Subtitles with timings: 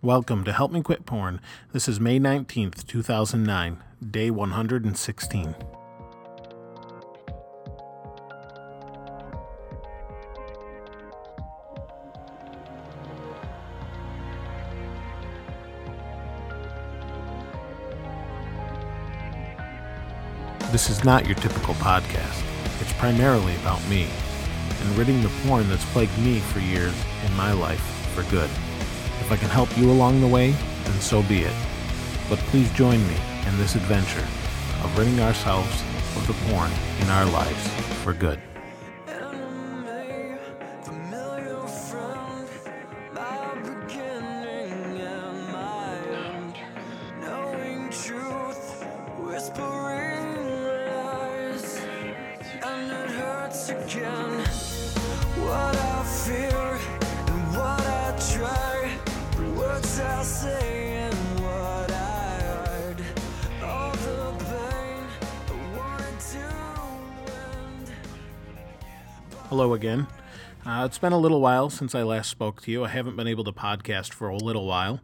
[0.00, 1.40] Welcome to Help Me Quit Porn.
[1.72, 5.56] This is May 19th, 2009, day 116.
[20.70, 22.44] This is not your typical podcast.
[22.80, 24.08] It's primarily about me
[24.80, 26.94] and ridding the porn that's plagued me for years
[27.26, 27.82] in my life
[28.14, 28.48] for good.
[29.28, 30.52] If I can help you along the way,
[30.84, 31.52] then so be it.
[32.30, 34.26] But please join me in this adventure
[34.82, 35.82] of ridding ourselves
[36.16, 36.70] of the porn
[37.02, 37.68] in our lives
[38.02, 38.40] for good.
[53.98, 54.37] enemy,
[69.48, 70.06] Hello again.
[70.66, 72.84] Uh, it's been a little while since I last spoke to you.
[72.84, 75.00] I haven't been able to podcast for a little while.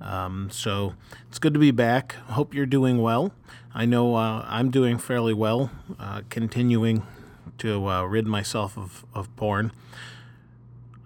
[0.00, 0.94] Um, so
[1.28, 2.14] it's good to be back.
[2.28, 3.34] Hope you're doing well.
[3.74, 5.70] I know uh, I'm doing fairly well,
[6.00, 7.06] uh, continuing
[7.58, 9.72] to uh, rid myself of, of porn.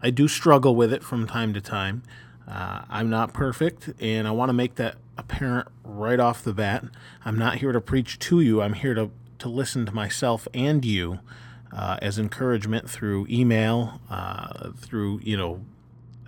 [0.00, 2.04] I do struggle with it from time to time.
[2.46, 6.84] Uh, I'm not perfect, and I want to make that apparent right off the bat.
[7.24, 10.84] I'm not here to preach to you, I'm here to, to listen to myself and
[10.84, 11.18] you
[11.72, 15.60] uh, as encouragement through email, uh, through, you know,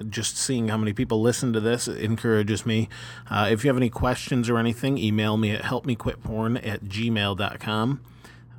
[0.09, 2.89] just seeing how many people listen to this encourages me.
[3.29, 8.01] Uh, if you have any questions or anything, email me at helpmequitporn at gmail.com.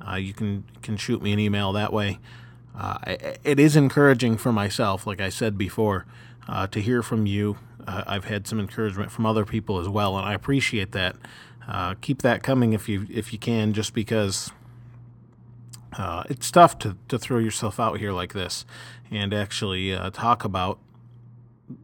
[0.06, 2.18] Uh, you can, can shoot me an email that way.
[2.76, 2.98] Uh,
[3.44, 6.06] it is encouraging for myself, like I said before,
[6.48, 7.58] uh, to hear from you.
[7.86, 11.16] Uh, I've had some encouragement from other people as well, and I appreciate that.
[11.68, 14.50] Uh, keep that coming if you if you can, just because
[15.96, 18.64] uh, it's tough to, to throw yourself out here like this
[19.10, 20.78] and actually uh, talk about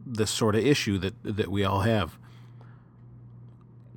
[0.05, 2.19] this sort of issue that that we all have.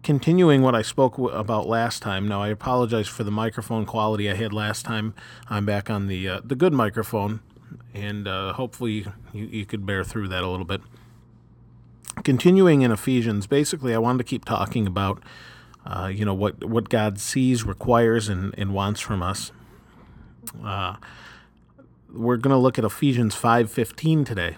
[0.01, 2.27] Continuing what I spoke w- about last time.
[2.27, 5.13] Now I apologize for the microphone quality I had last time.
[5.49, 7.41] I'm back on the uh, the good microphone,
[7.93, 10.81] and uh, hopefully you, you could bear through that a little bit.
[12.23, 15.21] Continuing in Ephesians, basically, I wanted to keep talking about
[15.85, 19.51] uh, you know what what God sees, requires, and, and wants from us.
[20.63, 20.95] Uh,
[22.11, 24.57] we're going to look at Ephesians five fifteen today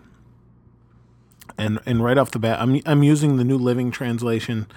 [1.58, 4.68] and and right off the bat, I'm I'm using the New Living Translation.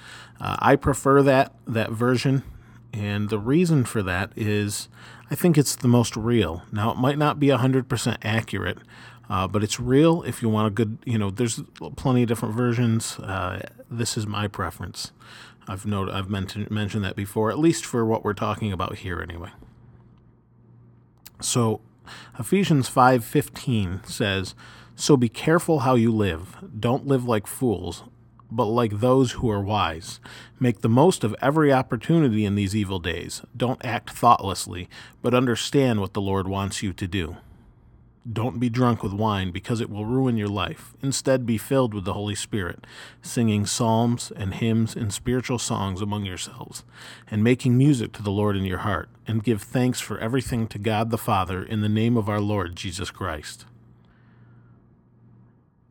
[0.40, 2.42] Uh, I prefer that that version,
[2.92, 4.88] and the reason for that is
[5.30, 6.62] I think it's the most real.
[6.72, 8.78] Now it might not be hundred percent accurate,
[9.28, 10.22] uh, but it's real.
[10.22, 11.62] If you want a good, you know, there's
[11.96, 13.18] plenty of different versions.
[13.18, 15.12] Uh, this is my preference.
[15.66, 19.20] I've noted I've mentioned mentioned that before, at least for what we're talking about here,
[19.20, 19.50] anyway.
[21.44, 21.82] So
[22.38, 24.54] Ephesians 5:15 says,
[24.96, 26.56] "So be careful how you live.
[26.80, 28.02] Don't live like fools,
[28.50, 30.20] but like those who are wise.
[30.58, 33.42] Make the most of every opportunity in these evil days.
[33.54, 34.88] Don't act thoughtlessly,
[35.20, 37.36] but understand what the Lord wants you to do."
[38.30, 40.94] Don't be drunk with wine because it will ruin your life.
[41.02, 42.86] Instead, be filled with the Holy Spirit,
[43.20, 46.84] singing psalms and hymns and spiritual songs among yourselves,
[47.30, 50.78] and making music to the Lord in your heart, and give thanks for everything to
[50.78, 53.66] God the Father in the name of our Lord Jesus Christ.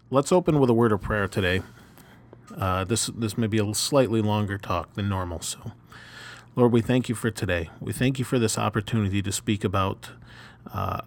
[0.10, 1.62] Let's open with a word of prayer today.
[2.58, 5.72] Uh, this this may be a slightly longer talk than normal, so
[6.56, 7.70] Lord, we thank you for today.
[7.80, 10.12] We thank you for this opportunity to speak about
[10.72, 11.02] uh,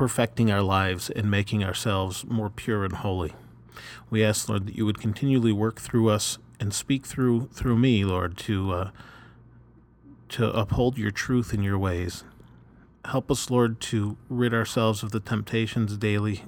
[0.00, 3.34] perfecting our lives and making ourselves more pure and holy.
[4.08, 8.02] We ask, Lord, that you would continually work through us and speak through through me,
[8.06, 8.90] Lord, to uh,
[10.30, 12.24] to uphold your truth in your ways.
[13.04, 16.44] Help us, Lord, to rid ourselves of the temptations daily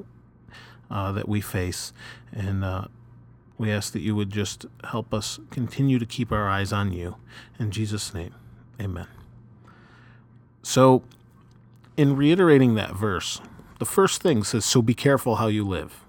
[0.91, 1.93] uh, that we face,
[2.33, 2.87] and uh,
[3.59, 7.17] we ask that you would just help us continue to keep our eyes on you.
[7.59, 8.35] In Jesus' name,
[8.81, 9.09] Amen.
[10.63, 11.03] So,
[11.97, 13.41] in reiterating that verse,
[13.79, 16.05] the first thing says, So be careful how you live.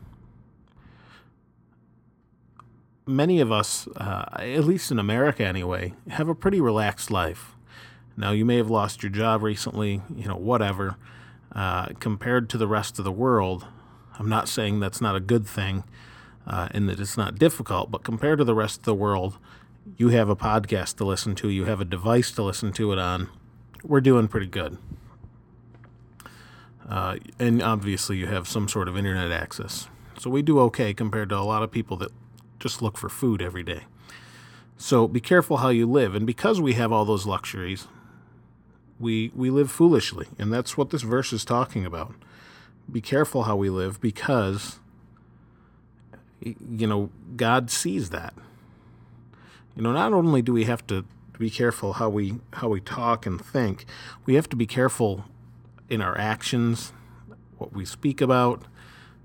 [3.06, 7.56] Many of us, uh, at least in America anyway, have a pretty relaxed life.
[8.16, 10.98] Now, you may have lost your job recently, you know, whatever.
[11.54, 13.68] Uh, compared to the rest of the world,
[14.18, 15.84] I'm not saying that's not a good thing
[16.48, 19.38] uh, and that it's not difficult, but compared to the rest of the world,
[19.98, 23.00] you have a podcast to listen to, you have a device to listen to it
[23.00, 23.30] on.
[23.84, 24.78] We're doing pretty good.
[26.88, 29.88] Uh, and obviously, you have some sort of internet access.
[30.20, 32.12] So we do okay compared to a lot of people that
[32.60, 33.84] just look for food every day.
[34.78, 36.16] So be careful how you live.
[36.16, 37.88] And because we have all those luxuries,
[39.00, 40.28] we we live foolishly.
[40.38, 42.14] And that's what this verse is talking about.
[42.92, 44.80] Be careful how we live because
[46.44, 48.34] you know, God sees that.
[49.76, 51.06] You know, not only do we have to
[51.40, 53.86] be careful how we how we talk and think,
[54.26, 55.26] we have to be careful
[55.94, 56.92] in our actions,
[57.58, 58.64] what we speak about.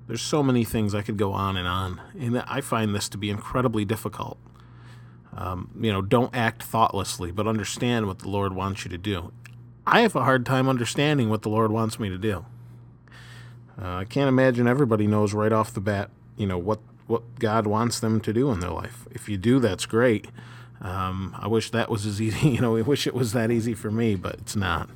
[0.07, 3.19] There's so many things I could go on and on, and I find this to
[3.19, 4.39] be incredibly difficult.
[5.37, 9.33] Um, you know, don't act thoughtlessly, but understand what the Lord wants you to do.
[9.87, 12.45] I have a hard time understanding what the Lord wants me to do.
[13.81, 17.67] Uh, I can't imagine everybody knows right off the bat, you know, what what God
[17.67, 19.07] wants them to do in their life.
[19.11, 20.29] If you do, that's great.
[20.81, 22.51] Um, I wish that was as easy.
[22.51, 24.91] You know, I wish it was that easy for me, but it's not.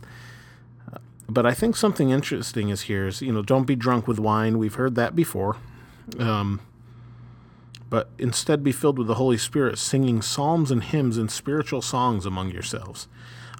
[1.33, 4.59] But I think something interesting is here is you know don't be drunk with wine.
[4.59, 5.57] We've heard that before.
[6.19, 6.61] Um,
[7.89, 12.25] but instead be filled with the Holy Spirit, singing psalms and hymns and spiritual songs
[12.25, 13.07] among yourselves.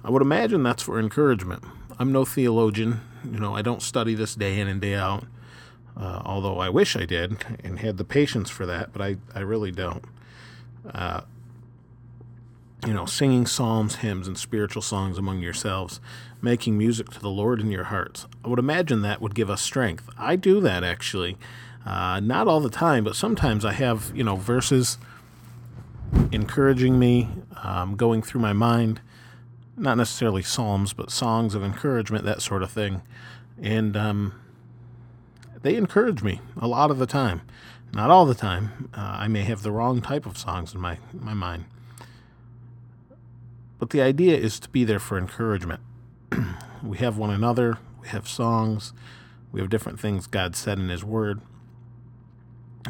[0.03, 1.63] I would imagine that's for encouragement.
[1.99, 5.25] I'm no theologian, you know, I don't study this day in and day out
[5.95, 9.41] uh, although I wish I did and had the patience for that, but I, I
[9.41, 10.03] really don't.
[10.91, 11.21] Uh,
[12.85, 15.99] you know, singing psalms, hymns, and spiritual songs among yourselves,
[16.41, 18.27] making music to the Lord in your hearts.
[18.43, 20.09] I would imagine that would give us strength.
[20.17, 21.37] I do that actually.
[21.85, 24.97] Uh, not all the time, but sometimes I have, you know, verses
[26.31, 27.29] encouraging me,
[27.61, 29.01] um, going through my mind.
[29.75, 33.01] Not necessarily psalms, but songs of encouragement, that sort of thing.
[33.61, 34.39] And, um,
[35.61, 37.41] they encourage me a lot of the time.
[37.93, 38.89] Not all the time.
[38.93, 41.65] Uh, I may have the wrong type of songs in my, my mind.
[43.79, 45.81] But the idea is to be there for encouragement.
[46.83, 48.93] we have one another, we have songs,
[49.51, 51.41] we have different things God said in His Word.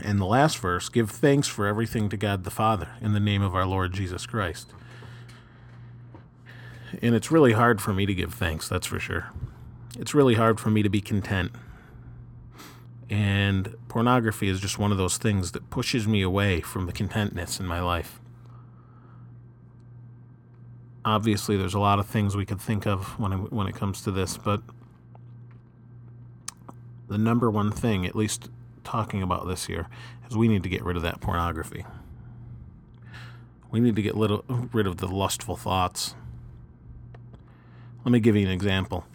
[0.03, 3.41] And the last verse give thanks for everything to God the Father in the name
[3.41, 4.71] of our Lord Jesus Christ.
[7.01, 9.31] And it's really hard for me to give thanks, that's for sure.
[9.97, 11.51] It's really hard for me to be content
[13.13, 17.59] and pornography is just one of those things that pushes me away from the contentness
[17.59, 18.19] in my life.
[21.05, 24.01] Obviously, there's a lot of things we could think of when it, when it comes
[24.03, 24.61] to this, but
[27.09, 28.49] the number one thing, at least
[28.83, 29.87] talking about this here,
[30.29, 31.85] is we need to get rid of that pornography.
[33.69, 36.15] We need to get little, rid of the lustful thoughts.
[38.05, 39.05] Let me give you an example.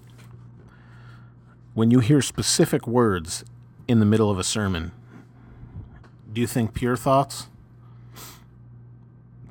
[1.74, 3.44] When you hear specific words
[3.86, 4.92] in the middle of a sermon,
[6.32, 7.48] do you think pure thoughts?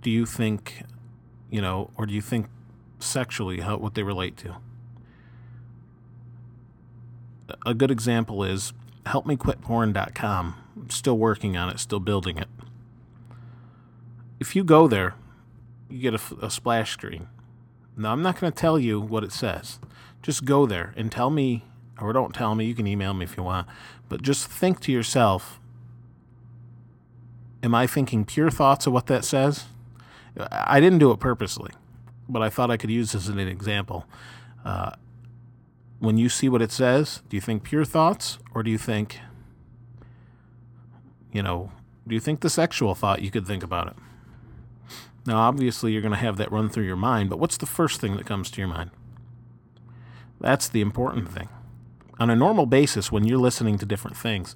[0.01, 0.83] Do you think,
[1.49, 2.47] you know, or do you think
[2.99, 4.57] sexually how what they relate to?
[7.65, 8.73] A good example is
[9.05, 10.55] helpmequitporn.com.
[10.75, 12.49] I'm still working on it, still building it.
[14.39, 15.15] If you go there,
[15.89, 17.27] you get a, a splash screen.
[17.95, 19.79] Now, I'm not going to tell you what it says.
[20.21, 21.63] Just go there and tell me
[21.99, 22.65] or don't tell me.
[22.65, 23.67] You can email me if you want.
[24.09, 25.59] But just think to yourself
[27.63, 29.65] Am I thinking pure thoughts of what that says?
[30.51, 31.71] I didn't do it purposely,
[32.29, 34.05] but I thought I could use this as an example.
[34.63, 34.91] Uh,
[35.99, 39.19] when you see what it says, do you think pure thoughts or do you think,
[41.31, 41.71] you know,
[42.07, 43.95] do you think the sexual thought you could think about it?
[45.25, 47.99] Now, obviously, you're going to have that run through your mind, but what's the first
[47.99, 48.91] thing that comes to your mind?
[50.39, 51.49] That's the important thing
[52.19, 54.55] on a normal basis when you're listening to different things.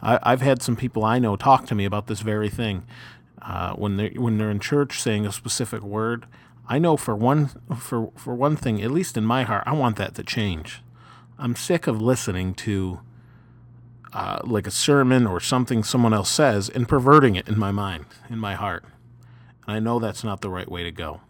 [0.00, 2.84] I, have had some people I know talk to me about this very thing.
[3.42, 6.26] Uh, when they when they're in church saying a specific word,
[6.68, 9.96] I know for one for for one thing, at least in my heart, I want
[9.96, 10.82] that to change.
[11.38, 13.00] I'm sick of listening to
[14.12, 18.04] uh, like a sermon or something someone else says and perverting it in my mind,
[18.30, 18.84] in my heart.
[19.66, 21.20] And I know that's not the right way to go.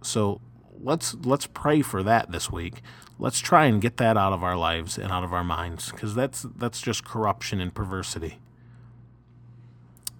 [0.00, 0.40] So
[0.80, 2.82] let's let's pray for that this week
[3.18, 6.14] let's try and get that out of our lives and out of our minds because
[6.14, 8.38] that's that's just corruption and perversity.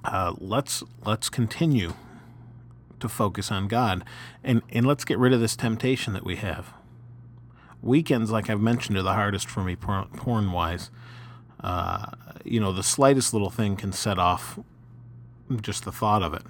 [0.04, 1.94] Uh, let's let's continue
[3.00, 4.04] to focus on God
[4.42, 6.72] and and let's get rid of this temptation that we have.
[7.82, 10.90] Weekends, like I've mentioned, are the hardest for me porn wise.
[11.60, 12.06] Uh,
[12.44, 14.58] you know, the slightest little thing can set off
[15.60, 16.42] just the thought of it.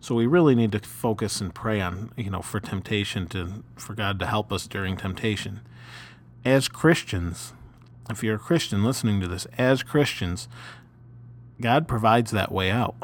[0.00, 3.94] So we really need to focus and pray on, you know, for temptation to for
[3.94, 5.60] God to help us during temptation
[6.44, 7.52] as Christians,
[8.08, 10.48] if you're a Christian listening to this, as Christians,
[11.60, 12.96] God provides that way out.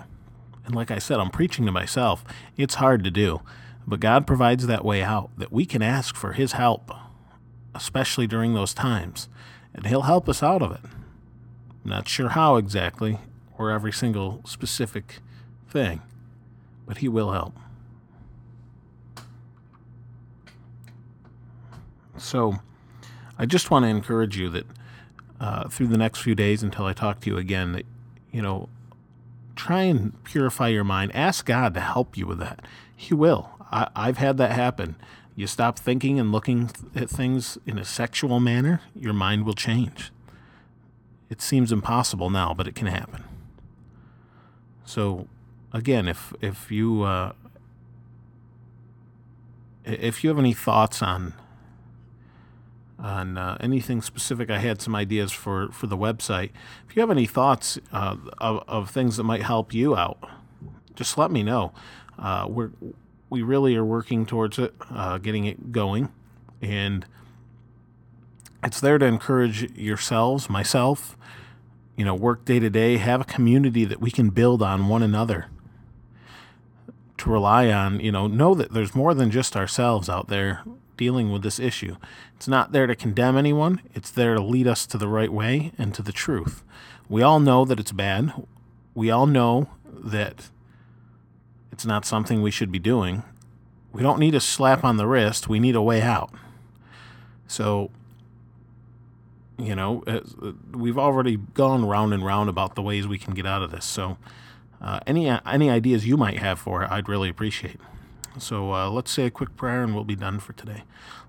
[0.64, 2.24] And like I said, I'm preaching to myself.
[2.56, 3.40] It's hard to do,
[3.86, 6.90] but God provides that way out that we can ask for His help,
[7.74, 9.28] especially during those times,
[9.72, 10.80] and He'll help us out of it.
[11.84, 13.18] I'm not sure how exactly
[13.56, 15.20] or every single specific
[15.68, 16.02] thing,
[16.86, 17.56] but He will help.
[22.18, 22.56] So,
[23.38, 24.66] I just want to encourage you that
[25.38, 27.84] uh, through the next few days until I talk to you again, that,
[28.36, 28.68] you know,
[29.56, 31.10] try and purify your mind.
[31.14, 32.66] Ask God to help you with that.
[32.94, 33.48] He will.
[33.72, 34.96] I, I've had that happen.
[35.34, 40.12] You stop thinking and looking at things in a sexual manner, your mind will change.
[41.30, 43.24] It seems impossible now, but it can happen.
[44.84, 45.28] So,
[45.72, 47.32] again, if if you uh,
[49.86, 51.32] if you have any thoughts on
[52.98, 56.50] on uh, anything specific, I had some ideas for for the website.
[56.88, 60.18] If you have any thoughts uh, of of things that might help you out,
[60.94, 61.72] just let me know.
[62.18, 62.70] Uh, we're
[63.28, 66.10] we really are working towards it, uh, getting it going,
[66.62, 67.04] and
[68.62, 71.16] it's there to encourage yourselves, myself,
[71.96, 75.02] you know, work day to day, have a community that we can build on one
[75.02, 75.46] another.
[77.18, 80.62] To rely on, you know, know that there's more than just ourselves out there
[80.96, 81.96] dealing with this issue.
[82.36, 85.72] It's not there to condemn anyone, it's there to lead us to the right way
[85.78, 86.62] and to the truth.
[87.08, 88.32] We all know that it's bad.
[88.94, 90.50] We all know that
[91.70, 93.22] it's not something we should be doing.
[93.92, 96.30] We don't need a slap on the wrist, we need a way out.
[97.46, 97.90] So,
[99.58, 100.20] you know, uh,
[100.72, 103.84] we've already gone round and round about the ways we can get out of this.
[103.84, 104.18] So,
[104.80, 107.80] uh, any any ideas you might have for it, I'd really appreciate.
[108.38, 110.84] So uh, let's say a quick prayer and we'll be done for today.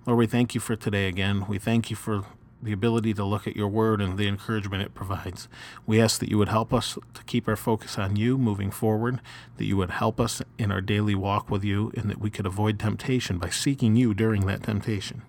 [0.05, 1.45] Lord, we thank you for today again.
[1.47, 2.25] We thank you for
[2.61, 5.47] the ability to look at your word and the encouragement it provides.
[5.85, 9.21] We ask that you would help us to keep our focus on you moving forward,
[9.57, 12.45] that you would help us in our daily walk with you, and that we could
[12.45, 15.21] avoid temptation by seeking you during that temptation.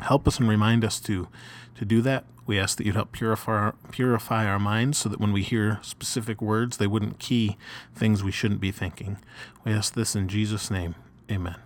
[0.00, 1.28] Help us and remind us to,
[1.76, 2.24] to do that.
[2.48, 6.40] We ask that you'd help purify purify our minds so that when we hear specific
[6.40, 7.58] words, they wouldn't key
[7.94, 9.18] things we shouldn't be thinking.
[9.64, 10.94] We ask this in Jesus' name.
[11.30, 11.56] Amen.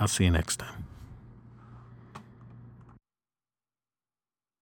[0.00, 0.87] I'll see you next time.